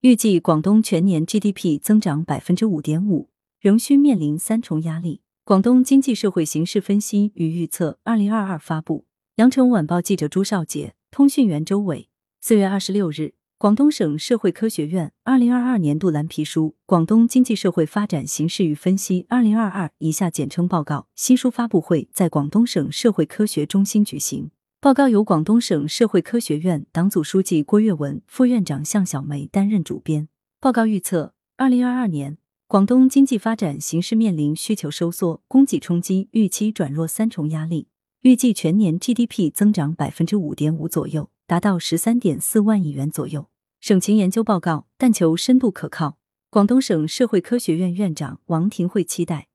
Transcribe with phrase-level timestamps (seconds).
[0.00, 5.22] 预计广东全年 GDP 增长百分之五点五，仍需面临三重压力。
[5.44, 9.06] 广东经济社会形势分析与预测二零二二发布。
[9.36, 12.08] 羊城晚报记者朱少杰，通讯员周伟。
[12.40, 24.52] 四月二十六日，广东省社会科学院二零二二年度蓝皮书《广东经济社会发展形势与分析（二零二二）》（以下简称报告）新书发布会在广东省社会科学中心举行。
[24.80, 30.28] 报告由广东省社会科学院党组书记郭跃文、副院长向小梅担任主编。
[30.60, 37.88] 报告预测，二零二二年广东经济发展形势面临需求收缩、供给冲击、预期转弱三重压力。
[38.20, 43.48] 预计全年 GDP 增长百分之五点五左右，达到十三点四万亿元左右。
[43.80, 46.18] 省情研究报告，但求深度可靠。
[46.50, 49.47] 广东省社会科学院院长王廷慧期待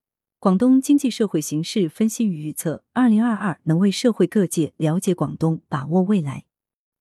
[0.44, 6.44] 广东经济社会形势分析与预测二零二二能为社会各界了解广东、把握未来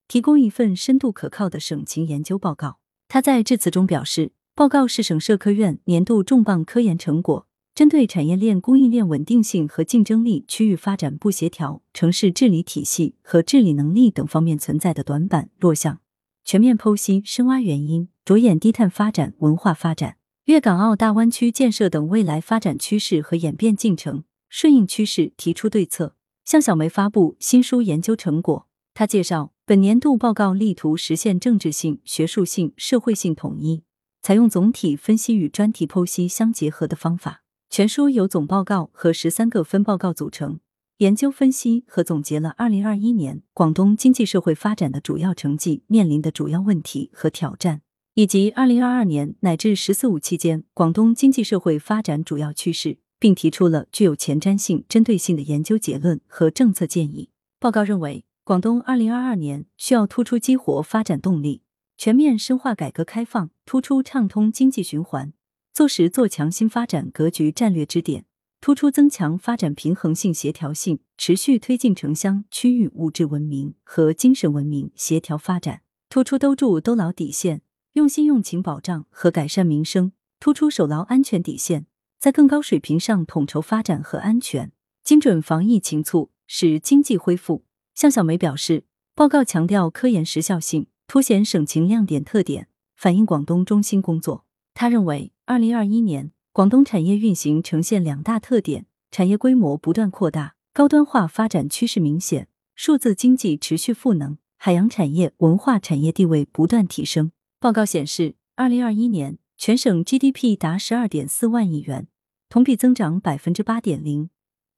[0.06, 2.78] 提供一份深度可靠的省情研究报告。
[3.08, 7.48] 他在致辞中表示，报告是省社科院年度重磅科研成果。
[7.74, 15.98] 针对产业链、供应链稳定性和竞争力、区域发展不协调、城市治理体系和治理能力等方面存在的短板弱项，
[16.44, 26.16] 全面剖析、深挖原因，着眼低碳发展、文化发展、粤港澳大湾区建设等未来发展趋势和演变进程，顺应趋势提出对策。
[26.44, 33.84] 向小梅发布新书研究成果，他介绍，本年度报告力图实现政治性、学术性、社会性统一，
[34.20, 37.44] 采用总体分析与专题剖析相结合的方法。
[37.70, 40.58] 全书由总报告和十三个分报告组成，
[40.96, 47.82] 研究分析和总结了二零二一年广东经济社会发展的主要成绩、面临的主要问题和挑战，
[48.14, 57.30] 以及二零二二年乃至“十四五”期间广东经济社会发展主要趋势，并提出了具有前瞻性、针对性的研究结论和政策建议。
[57.58, 61.62] 报告认为，广东二零二二年需要突出激活发展动力，
[61.96, 65.32] 全面深化改革开放，突出畅通经济循环。
[65.72, 68.26] 做实做强新发展格局战略支点，
[68.60, 77.62] 突出增强发展平衡性协调性，持续推进城乡区域物质文明和精神文明协调发展，突出兜住兜牢底线，
[77.94, 81.86] 用心用情保障和改善民生，突出守牢安全底线，
[82.18, 84.72] 在更高水平上统筹发展和安全，
[85.04, 87.64] 精准防疫情促，使经济恢复。
[87.94, 94.46] 向小梅表示，报告强调科研实效性，凸显省情亮点特点，反映广东中心工作。
[94.74, 95.32] 他认为。
[95.44, 107.32] 二零二一年，广东产业运行呈现两大特点：产业规模不断扩大，高端化发展趋势明显；数字经济持续赋能，海洋产业、文化产业地位不断提升。
[107.62, 112.08] 报告显示，二零二一年全省 GDP 达十二点四万亿元，
[112.48, 114.30] 同比增长百分之八点零，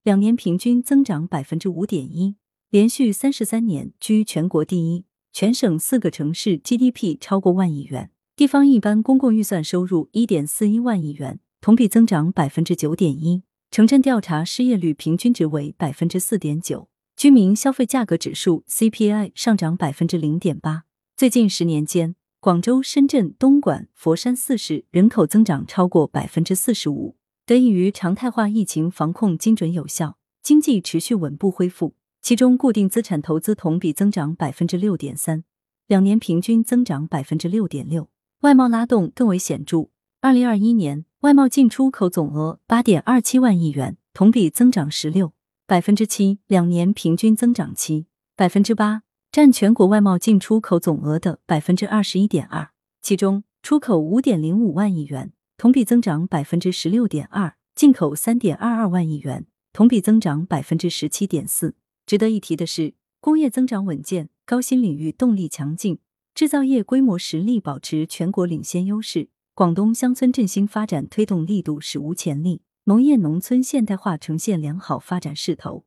[0.03, 2.37] 两年平均增长百分之五点一，
[2.69, 5.07] 连续三十三年居全国第一。
[5.33, 8.11] 全省四个城市 GDP 超过万亿元。
[8.37, 13.45] 地方一般公共预算收入一点四一万亿元，同比增长百分之九点一。
[13.71, 20.85] 城镇调查失业率平均值为百分之四点九，居民消费价格指数 CPI 上涨百分之零点八。
[21.17, 22.15] 最近十年间，
[22.45, 27.17] 广州、深圳、东莞、佛山四市人口增长超过百分之四十五，
[27.47, 31.95] 得益于常态化疫情防控精准有效，经济持续稳步恢复。
[32.21, 35.45] 其中，固定资产投资同比增长百分之六点三，
[35.87, 38.11] 两年平均增长百分之六点六。
[38.43, 39.89] 外贸拉动更为显著。
[40.21, 45.33] 二零二一年，外贸进出口总额八点二七万亿元，同比增长十六
[45.67, 48.05] 百分之七，两年平均增长七
[48.37, 49.04] 百分之八，
[49.35, 52.71] 占全国外贸进出口总额的百分之二十一点二。
[53.03, 61.75] 其中，出口五点零五万亿元，同比增长百分之十六点二；进口三点二二万亿元，同比增长百分之十七点四。
[62.07, 65.99] 值得一提的是，工业增长稳健，高新领域动力强劲。
[66.33, 75.85] 制造业规模实力保持全国领先优势，广东乡村振兴发展推动力度史无前例，农业农村现代化呈现良好发展势头，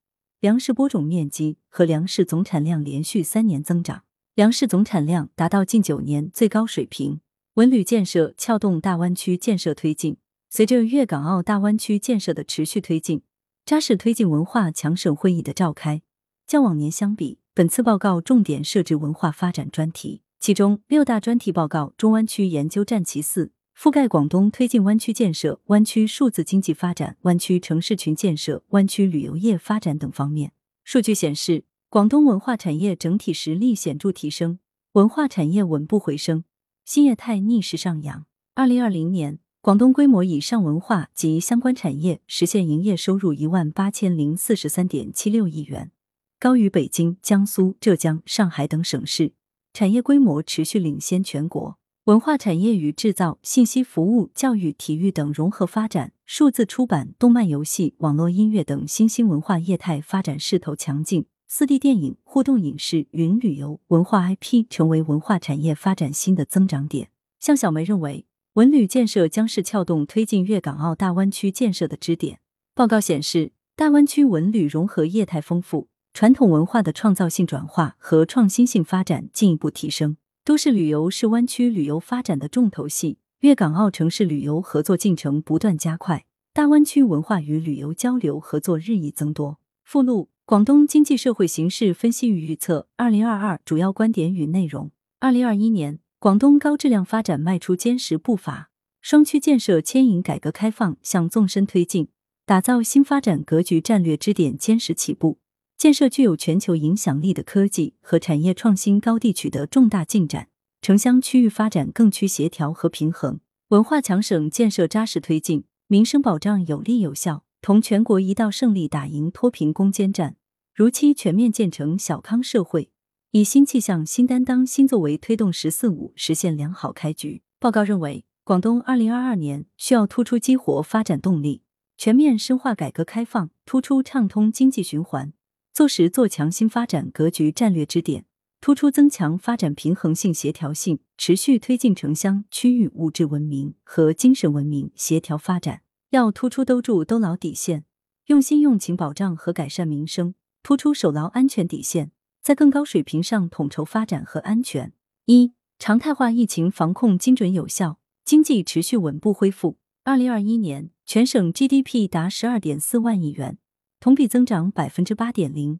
[0.47, 4.03] 粮食播种面积和粮食总产量连续三年增长，
[4.33, 7.19] 粮食总产量达到近九年最高水平。
[7.55, 10.15] 文旅建设撬动大湾区建设推进，
[10.49, 13.23] 随着粤港澳大湾区建设的持续推进，
[13.65, 16.01] 扎实推进文化强省会议的召开，
[16.47, 20.21] 较往年相比，本次报告重点设置文化发展专题。
[20.39, 30.51] 其中六大专题报告，中湾区研究占其四，覆盖广东推进湾区建设、湾区数字经济发展、湾区城市群建设、湾区旅游业发展等方面。
[30.83, 34.57] 数据显示，广东文化产业整体实力显著提升，
[34.93, 36.43] 文化产业稳步回升，
[36.85, 38.25] 新业态逆势上扬。
[38.55, 45.91] 二零二零年，广东规模以上文化及相关产业实现营业收入一万八千零四十三点七六亿元，
[46.39, 49.33] 高于北京、江苏、浙江、上海等省市。
[49.71, 51.77] 产业规模持续领先全国。
[52.07, 61.25] 文化产业与制造、信息服务、教育、体育等融合发展，数字出版、动漫游戏、网络音乐等新兴文化业态发展势头强劲。
[61.49, 67.09] 四 D 电影、互动影视、云旅游、文化 IP 成为文化产业发展新的增长点。
[67.41, 72.39] 向小梅认为，文旅建设将是撬动推进粤港澳大湾区建设的支点。
[72.73, 80.15] 报告显示，大湾区文旅融合业态丰富，传统文化的创造性转化和创新性发展进一步提升。
[80.47, 86.23] 都市旅游是湾区旅游发展的重头戏，粤港澳城市旅游合作进程不断加快，
[86.53, 89.59] 大湾区文化与旅游交流合作日益增多。
[89.83, 90.29] 附录。
[90.45, 94.91] 广东经济社会形势分析与预测，二零二二主要观点与内容。
[95.19, 98.69] 二零二一年，广东高质量发展迈出坚实步伐，
[99.01, 102.07] 双区建设牵引改革开放向纵深推进，
[102.45, 105.39] 打造新发展格局战略支点坚实起步，
[105.77, 110.49] 建设具有全球影响力的科技和产业创新高地取得重大进展，
[110.81, 117.43] 城乡区域发展更趋协调和平衡，文化强省建设扎实推进，民生保障有力有效。
[117.61, 120.35] 同全国一道胜利打赢脱贫攻坚战，
[120.73, 122.91] 如期全面建成小康社会，
[123.31, 127.41] 以新气象、新担当、新作为推动“十四五”实现良好开局。
[127.59, 131.61] 报告认为，广东二零二二年需要突出激活发展动力，
[131.97, 135.33] 全面深化改革开放，突出畅通经济循环，
[135.77, 138.25] 做实做强新发展格局战略支点，
[138.59, 145.83] 突出增强发展平衡性、协调性，持续推进城乡区域物质文明和精神文明协调发展。
[146.09, 147.85] 要突出兜住兜牢底线，
[148.25, 150.33] 用心用情保障和改善民生，
[150.63, 152.09] 突出守牢安全底线，
[152.41, 154.91] 在更高水平上统筹发展和安全。
[155.25, 159.77] 一、常态化疫情防控精准有效，经济持续稳步恢复。
[160.03, 163.59] 二零二一年全省 GDP 达十二点四万亿元，
[163.99, 165.79] 同比增长百分之八点零，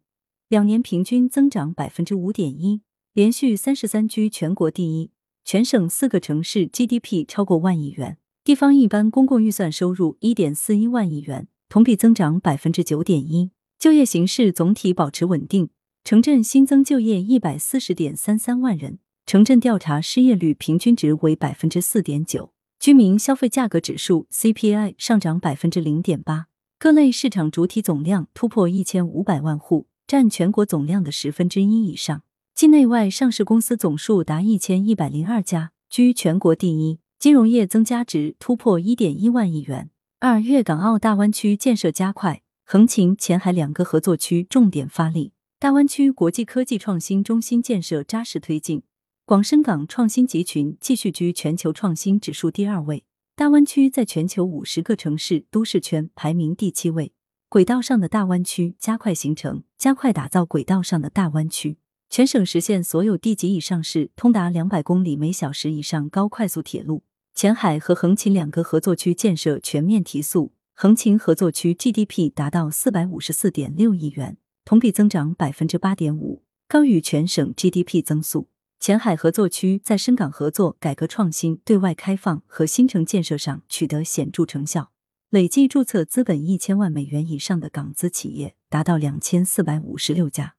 [0.50, 2.82] 两年平均增长百分之五点一，
[3.14, 5.12] 连续三十三居全国第一。
[5.46, 8.18] 全省四个城市 GDP 超过万亿元。
[8.44, 13.52] 地方一般公共预算收入一点四一万亿元，同比增长百分之九点一。
[13.78, 15.70] 就业形势总体保持稳定，
[16.04, 22.52] 城镇新增就业一百四十点三三万人，城镇调查失业率平均值为百分之四点九。
[22.80, 26.48] 居民消费价格指数 CPI 上涨百分之零点八。
[26.80, 32.22] 各类市场主体总量突破一千五百万户，占全国总量的十分之一以上。
[32.54, 37.00] 境内外上市公司总数达一千一百零二家，居全国第一。
[37.18, 39.90] 金融业增加值突破一点一万亿元。
[40.20, 48.84] 二、粤港澳大湾区建设加快，横琴、前海两个合作区重点发力，大湾区国际科技创新中心建设扎实推进。
[49.26, 53.04] 广深港创新集群继续居全球创新指数第二位，
[53.38, 57.14] 大湾区在全球五十个城市都市圈排名第七位。
[57.50, 61.78] 轨道上的大湾区加快形成，加快打造轨道上的大湾区。
[62.10, 67.04] 全省实现所有地级以上市通达两百公里每小时以上高快速铁路。
[67.36, 78.48] 前海和横琴两个合作区建设全面提速，横琴合作区 GDP 达到四百五十四点六亿元，同比增长百分之八点五，高于全省 GDP 增速。
[78.80, 84.92] 前海合作区在深港合作、改革创新、对外开放和新城建设上取得显著成效，
[85.30, 90.56] 累计注册资本一千万美元以上的港资企业达到两千四百五十六家。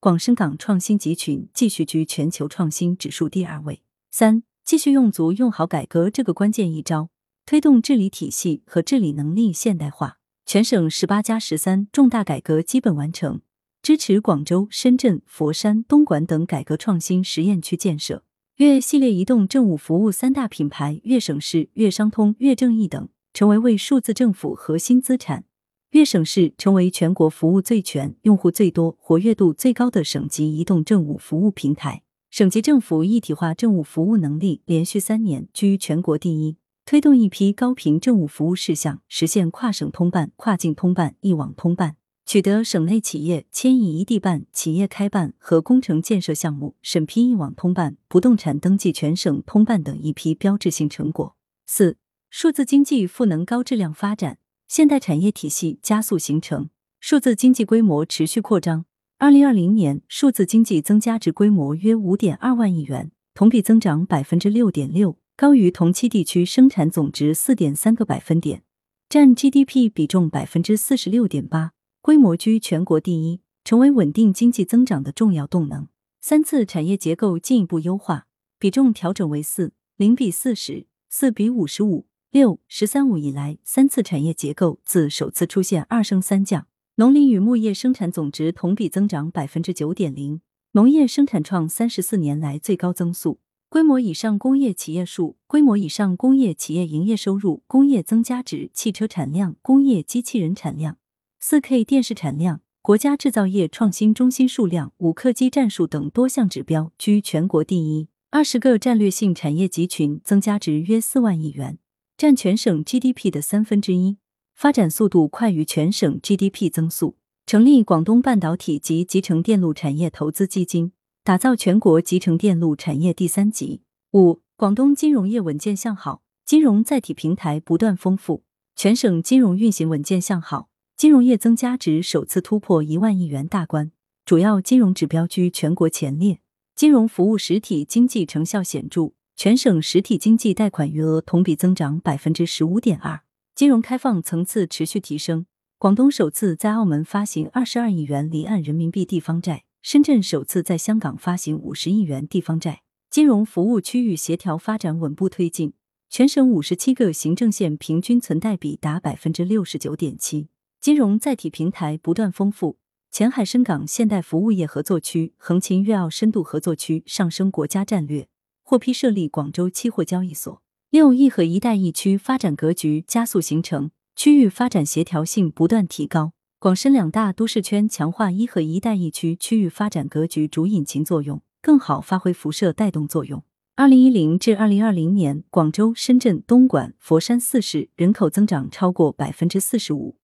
[0.00, 3.82] 广深港创新集群继续居全球创新指数第二位。
[4.10, 4.42] 三。
[4.64, 7.08] 继续用足用好改革这个关键一招，
[7.46, 10.18] 推动治理体系和治理能力现代化。
[10.44, 13.40] 全省十八加十三重大改革基本完成，
[13.88, 18.22] 支持广州、深圳、佛山、东莞等改革创新实验区建设。
[18.56, 25.46] 粤系列移动政务服务三大品牌粤省市、粤商通、粤正义等，成为为数字政府核心资产。
[25.92, 32.02] 粤省市成为全国服务最全、用户最多、活跃度最高的省级移动政务服务平台。
[32.28, 41.96] 省级政府一体化政务服务能力连续三年居全国第一，推动一批高频政务服务事项实现跨省通办、跨境通办、一网通办，
[42.28, 51.34] 取得省内企业迁移一地办、企业开办和工程建设项目审批一网通办、不动产登记全省通办等一批标志性成果。
[51.64, 51.96] 四、
[52.28, 56.68] 数字经济赋能高质量发展，现代产业体系加速形成，
[57.00, 58.84] 数字经济规模持续扩张。
[59.16, 68.64] 二零二零年，数字经济增加值规模约五点二万亿元，同比增长百分之六点六，高于同期地区生产总值四点三个百分点，
[69.08, 71.72] 占 GDP 比重百分之四十六点八，
[72.08, 75.88] 规模居全国第一，成为稳定经济增长的重要动能。
[76.22, 78.26] 三次产业结构进一步优化，
[78.58, 86.66] 比重调整为四零比四十四比五十五六十三五以来，三次产业结构自首次出现二升三降。
[86.94, 90.40] 农林与牧业生产总值同比增长百分之九点零，
[90.72, 93.40] 农业生产创三十四年来最高增速。
[93.68, 100.96] 规模以上工业企业数、规模以上工业企业营业收入、工业增加值、汽车产量、工业机器人产量、
[101.40, 108.08] 四 K 电视产量、国家制造业创新中心数量、五客基战术等多项指标居全国第一。
[108.30, 111.78] 二十个战略性产业集群增加值约四万亿元，
[112.16, 114.18] 占全省 GDP 的三分之一，
[114.56, 117.16] 发展速度快于全省 GDP 增速。
[117.46, 120.92] 成立广东半导体及集成电路产业投资基金。
[121.22, 123.82] 打造全国集成电路产业第三级。
[124.12, 128.42] 五、广东金融业稳健向好，金融载体平台不断丰富，
[128.74, 130.67] 全省金融运行稳健向好，
[130.98, 133.92] 金融业增加值首次突破一万亿元大关，
[134.24, 136.40] 主要金融指标居全国前列，
[136.74, 143.20] 金融服务实体经济成效显著，全省实体经济贷款余额同比增长百分之十五点二，
[143.54, 145.46] 金融开放层次持续提升。
[145.78, 149.62] 广东首次在澳门发行二十二亿元离岸人民币地方债。
[149.80, 155.74] 深圳首次在香港发行五十亿元地方债，金融服务区域协调发展稳步推进，
[156.10, 160.48] 全省五十七个行政县平均存贷比达百分之六十九点七，
[160.80, 162.78] 金融载体平台不断丰富。
[163.10, 168.28] 前海深港现代服务业合作区、横琴粤澳深度合作区上升国家战略，
[168.62, 170.62] 获批设立广州期货交易所。
[170.90, 176.32] 六一和一带一区发展格局加速形成，区域发展协调性不断提高。
[176.60, 183.42] 广深两大都市圈强化一和一带一区区域发展格局主引擎作用，更好发挥辐射带动作用。
[183.74, 190.16] 二零一零至二零二零年，广州、深圳、东莞、佛山四市人口增长超过百分之四十五，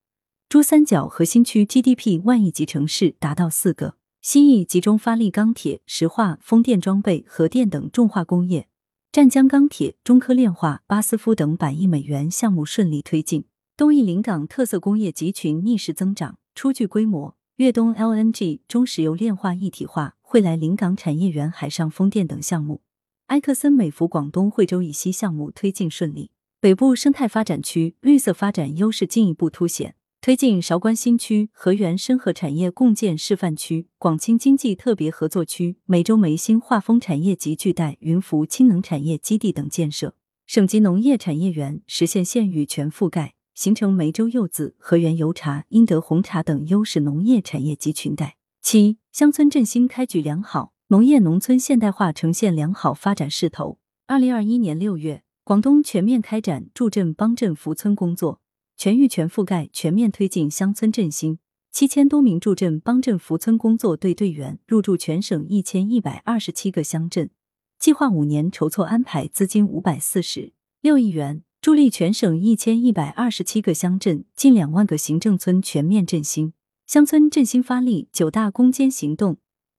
[0.49, 3.97] 珠三角核心区 GDP 万亿级城市达到四个。
[4.23, 8.69] 西翼集中发力钢铁、石化、风电装备、核电等重化工业，
[9.11, 13.45] 湛江钢铁、中科炼化、巴斯夫等百亿美元项目顺利推进。
[13.77, 17.37] 东翼临港特色工业集群逆势增长，初具规模。
[17.57, 22.81] 粤东 LNG 中石油炼化一体化、惠来临港产业园海上风电等项目，
[23.27, 26.31] 埃克森美孚广东惠州以西项目推进顺利。
[26.61, 29.95] 北部生态发展区绿色发展优势进一步凸显，
[30.25, 40.15] 推进韶关新区、河源深河产业共建示范区、广清经济特别合作区、梅州梅兴化风产业集聚带云浮氢能产业基地等建设，
[40.47, 43.35] 省级农业产业园实现县域全覆盖。
[43.55, 48.37] 形成梅州柚子、河源油茶、英德红茶等优势农业产业集群带。
[48.63, 53.79] 七、乡村振兴开局良好，农业农村现代化呈现良好发展势头。
[54.07, 58.41] 二零二一年六月，广东全面开展助镇帮镇扶村工作，
[58.77, 61.39] 全域全覆盖，全面推进乡村振兴。
[61.73, 67.31] 七千多名助镇帮镇扶村工作队队员入驻全省一千一百二十七个乡镇，
[67.79, 71.43] 计划五年筹措安排资金五百四十六亿元。
[71.61, 76.53] 助力全省一千一百二十七个乡镇、近两万个行政村全面振兴，
[76.87, 79.39] 乡村振兴发力九大攻坚行动，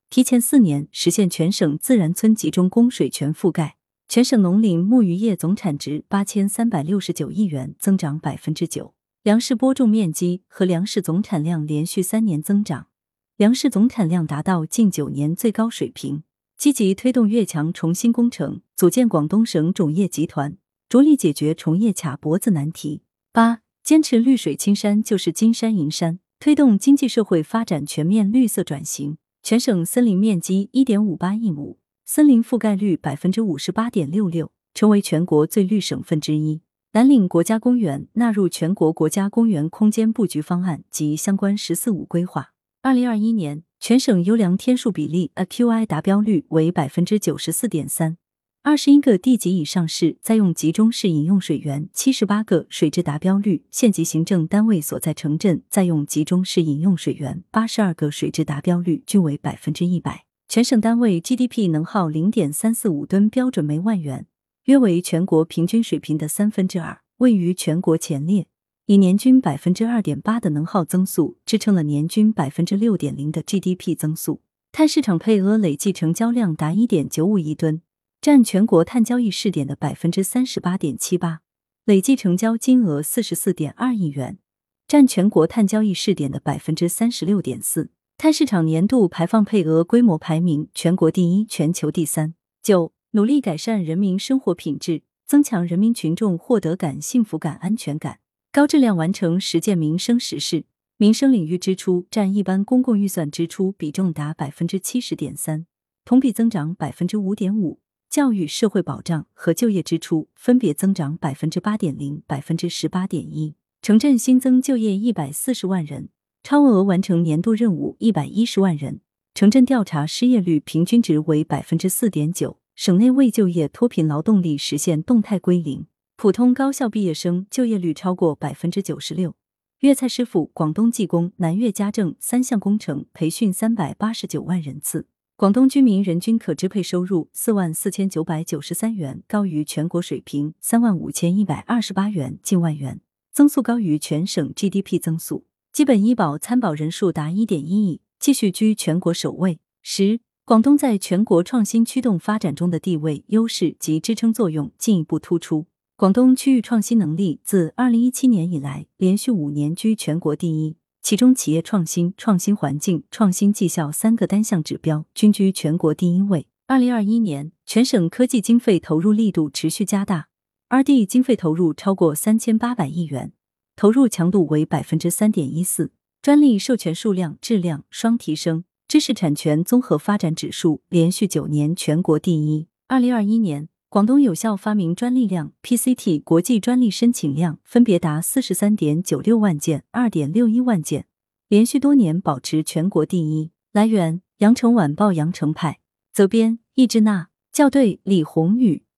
[0.10, 3.75] 提前四年实现全省自然村集中供水全覆盖。
[4.16, 8.94] 全省农林牧渔业总产值八千三百六十九亿元，增长百分之九。
[9.24, 12.88] 粮食播种面积和粮食总产量连续三年增长，
[13.36, 16.24] 粮食总产量达到近九年最高水平。
[16.58, 20.56] 积极推动粤强重新工程，组建广东省种业集团。
[20.88, 23.02] 着力解决虫业卡脖子难题。
[23.34, 29.18] 八、坚持绿水青山就是金山银山，推动经济社会发展全面绿色转型。
[29.44, 36.62] 全省森林面积一点五八亿亩，森林覆盖率百分之五十八点六六，成为全国最绿省份之一。
[36.94, 42.52] 南岭国家公园纳入全国国家公园空间布局方案及相关“十四五”规划。
[42.84, 48.18] 二零二一年，全省优良天数比例 （AQI） 达标率为百分之九十四点三。
[48.62, 60.26] 二十一个地级以上市在用集中式饮用水源，七十八个水质达标率；县级行政单位所在城镇在用集中式饮用水源，八十二个水质达标率均为百分之一百。
[60.48, 64.28] 全省单位 GDP 能耗零点三四五吨标准每万元，
[64.66, 68.48] 约为全国平均水平的三分之二，位于全国前列。
[68.86, 74.42] 以年均百分之二点八的能耗增速，支撑了年均百分之六点零的 GDP 增速。
[74.72, 77.82] 碳市场配额累计成交量达一点九五亿吨。
[78.22, 81.42] 占全国碳交易试点的百分之三十八点七八，
[81.84, 84.40] 累计成交金额四十四点二亿元，
[84.88, 87.92] 占全国碳交易试点的百分之三十六点四。
[88.18, 92.34] 碳市场年度排放配额规模排名全国第一，全球第三。
[92.64, 98.20] 九，努力改善人民生活品质，增强人民群众获得感、幸福感、安全感，
[98.54, 100.66] 高质量完成十件民生实事。
[100.98, 105.68] 民生领域支出占一般公共预算支出比重达百分之七十点三，
[106.06, 107.82] 同比增长百分之五点五。
[108.10, 113.56] 教育、社会保障和就业支出分别增长百分之八点零、百分之十八点一。
[113.82, 116.10] 城镇新增就业一百四十万人，
[116.46, 119.02] 超额完成年度任务一百一十万人。
[119.34, 129.34] 城镇调查失业率平均值为百分之四点九，省内未就业脱贫劳动力实现动态归零，普通高校毕业生就业率超过百分之九十六。
[129.80, 135.08] 粤菜师傅、广东技工、南粤家政三项工程培训三百八十九万人次。
[135.36, 143.02] 广东居民人均可支配收入四万四千九百九十三元，高于全国水平三万五千一百二十八元，近万元，
[143.34, 145.46] 增速高于全省 GDP 增速。
[145.76, 149.60] 基本医保参保人数达一点一亿，继续居全国首位。
[149.82, 150.22] 十。
[150.46, 155.66] 广东在全国创新驱动发展中的地位、优势及支撑作用进一步突出。
[155.98, 166.48] 广东区域创新能力自二零一七年以来连续五年居全国第一，其中企业创新、创新环境、创新绩效三个单项指标均居全国第一位。
[166.68, 170.30] 二零二一年，全省科技经费投入力度持续加大
[170.70, 173.34] ，R&D 经费投入超过三千八百亿元，
[173.76, 175.92] 投入强度为百分之三点一四，
[176.22, 178.64] 专利授权数量、质量双提升。
[178.88, 182.68] 知识产权综合发展指数连续九年全国第一。
[182.88, 191.08] 二零二一年，广东有效发明专利量 （PCT） 国际专利申请量分别达四十三点九六万件、二点六一万件，
[191.50, 193.52] 连续多年保持全国第一。
[193.74, 195.80] 来源：羊城晚报羊城派，
[196.14, 198.86] 责编：易之娜，校对：李红宇。